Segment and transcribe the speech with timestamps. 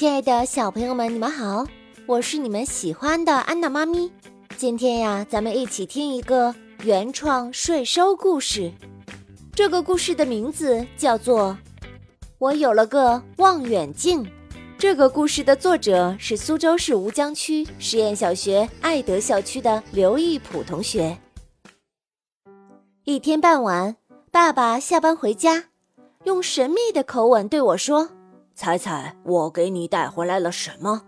[0.00, 1.66] 亲爱的小朋友们，你们好，
[2.06, 4.10] 我是你们喜欢的安娜妈咪。
[4.56, 8.72] 今天呀，咱们一起听一个原创税收故事。
[9.52, 11.54] 这个故事的名字叫做
[12.38, 14.24] 《我有了个望远镜》。
[14.78, 21.14] 这个故事的作者是苏州市吴江区实验小学爱德校区的刘义普同学。
[23.04, 23.96] 一天傍晚，
[24.30, 25.64] 爸爸下班回家，
[26.24, 28.08] 用神秘的口吻对我说
[28.60, 31.00] ：“猜猜我给你带回来了什么？”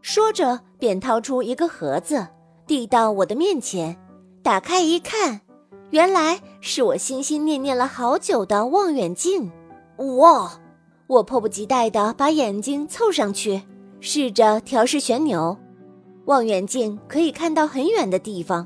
[0.00, 2.28] 说着，便掏出一个盒子，
[2.64, 3.96] 递到我的面前。
[4.40, 5.40] 打开一看，
[5.90, 9.50] 原来是我心心念念了好久的望远镜。
[9.96, 10.60] 哇！
[11.08, 13.62] 我迫不及待地把眼睛凑上去，
[13.98, 15.58] 试着调试旋钮。
[16.26, 18.64] 望远镜可以看到很远的地方，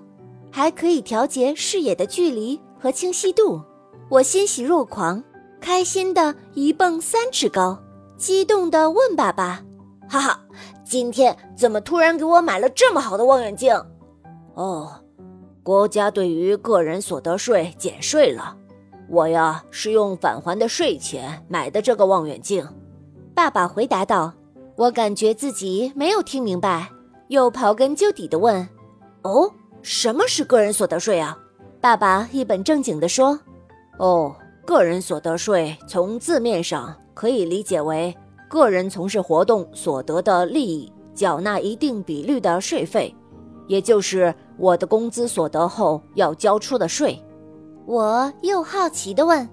[0.51, 3.63] 还可以调节视野的距离和清晰度。
[4.11, 5.25] 我欣喜若狂，
[5.59, 7.79] 开心的一蹦三尺高，
[8.21, 9.63] 激动地问爸爸
[10.07, 10.41] ：“哈哈，
[10.85, 13.75] 今天怎么突然给我买了这么好的望远镜？”
[14.53, 14.93] 哦，
[15.63, 18.55] 国家对于个人所得税减税了。
[19.09, 22.69] 我呀，是用返还的税钱买的这个望远镜。
[23.35, 24.35] 爸爸回答道。
[24.77, 26.89] 我感觉自己没有听明白，
[27.29, 28.67] 又刨根究底的问
[29.23, 29.51] ：“哦，
[29.83, 31.39] 什么是个人所得税啊？”
[31.83, 33.39] 爸爸一本正经地说
[33.99, 34.35] ：“哦，
[34.67, 38.17] 个人所得税从字面上可以理解为
[38.49, 43.15] 个人从事活动所得的利益，缴纳一定比率的税费，
[43.69, 47.23] 也就是我的工资所得后要交出的税。”
[47.85, 49.47] 我又好奇地问：“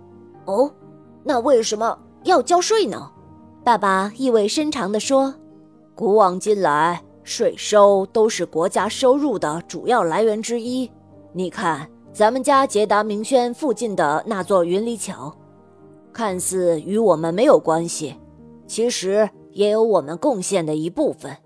[0.47, 0.71] 哦，
[1.25, 3.11] 那为什么要交税呢？”
[3.65, 5.35] 爸爸意味深长地说
[5.93, 10.89] ：“古往今来，税收都是国家收入的主要来源之一。
[11.33, 15.35] 你看，咱们家捷达明轩附近的那座云里桥，
[16.17, 18.15] 看似与我们没有关系，
[18.65, 21.37] 其实也有我们贡献的一部分。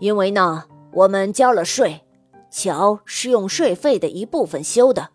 [0.00, 2.00] 因为呢，我们交了税，
[2.50, 5.10] 桥是用税费的一部分修的。”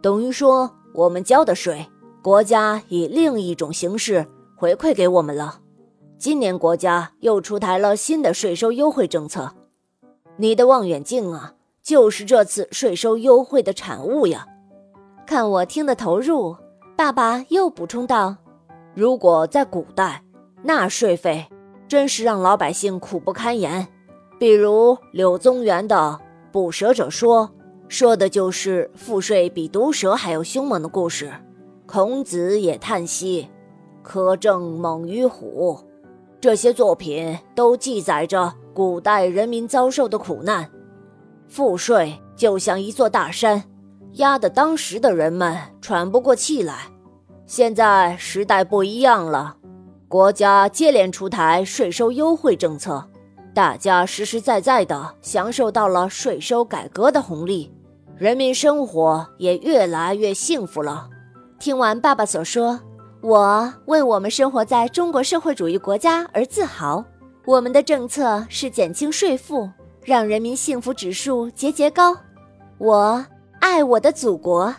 [0.00, 1.86] 等于说，我们交的税，
[2.22, 4.26] 国家以另一种形式
[4.56, 5.60] 回馈给我们了。
[6.16, 9.50] 今年国家又出台了新的税收优惠政策，
[10.38, 14.46] 你的望远镜啊，就是这次税收优惠的产物呀。
[15.26, 16.56] 看我听得投入，
[16.98, 18.34] 爸爸又补充道
[18.92, 20.20] ：“如果在古代，
[20.64, 21.46] 纳税费
[21.86, 23.86] 真是让老百姓苦不堪言。
[24.36, 26.18] 比如柳宗元的
[26.50, 27.48] 《捕蛇者说》。”
[27.88, 31.30] 说的就是赋税比毒蛇还要凶猛的故事。
[31.86, 33.48] 孔子也叹息
[34.04, 35.78] ：“苛政猛于虎。”
[36.40, 40.68] 这些作品都记载着古代人民遭受的苦难。
[41.46, 43.62] 赋税就像一座大山，
[44.18, 46.74] 压得当时的人们喘不过气来。
[47.46, 49.56] 现在时代不一样了，
[50.06, 53.02] 国家接连出台税收优惠政策，
[53.54, 57.72] 大家实实在在地享受到了税收改革的红利。
[58.16, 61.08] 人民生活也越来越幸福了。
[61.58, 62.80] 听完爸爸所说，
[63.20, 67.04] 我为我们生活在中国社会主义国家而自豪。
[67.46, 69.70] 我们的政策是减轻税负，
[70.02, 72.14] 让人民幸福指数节节高。
[72.76, 73.24] 我
[73.60, 74.74] 爱我的祖国。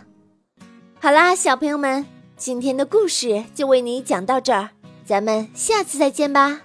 [1.00, 4.70] 好啦，小朋友们，今天的故事就为你讲到这儿，
[5.04, 6.62] 咱们下次再见吧。